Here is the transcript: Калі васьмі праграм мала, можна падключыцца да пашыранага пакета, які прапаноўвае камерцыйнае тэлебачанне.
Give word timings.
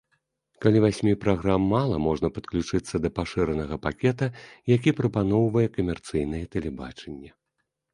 Калі 0.65 0.77
васьмі 0.85 1.13
праграм 1.25 1.67
мала, 1.73 1.99
можна 2.07 2.31
падключыцца 2.39 2.95
да 3.05 3.13
пашыранага 3.19 3.75
пакета, 3.87 4.33
які 4.75 4.99
прапаноўвае 5.05 5.67
камерцыйнае 5.79 6.45
тэлебачанне. 6.59 7.31